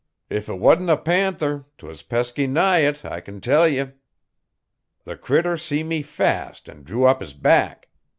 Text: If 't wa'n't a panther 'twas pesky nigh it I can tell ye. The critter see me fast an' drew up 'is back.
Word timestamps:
If 0.31 0.47
't 0.47 0.57
wa'n't 0.57 0.89
a 0.89 0.97
panther 0.97 1.67
'twas 1.77 2.01
pesky 2.01 2.47
nigh 2.47 2.79
it 2.79 3.05
I 3.05 3.21
can 3.21 3.39
tell 3.39 3.67
ye. 3.67 3.89
The 5.03 5.15
critter 5.15 5.57
see 5.57 5.83
me 5.83 6.01
fast 6.01 6.67
an' 6.67 6.81
drew 6.81 7.03
up 7.05 7.21
'is 7.21 7.33
back. 7.35 7.87